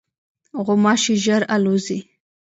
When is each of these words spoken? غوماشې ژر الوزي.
غوماشې 0.65 1.15
ژر 1.23 1.41
الوزي. 1.55 1.99